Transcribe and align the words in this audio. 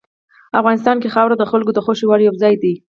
افغانستان 0.59 0.95
کې 1.01 1.13
خاوره 1.15 1.35
د 1.37 1.43
خلکو 1.51 1.71
د 1.73 1.79
خوښې 1.85 2.05
وړ 2.07 2.19
یو 2.23 2.35
ځای 2.41 2.55
دی. 2.63 2.73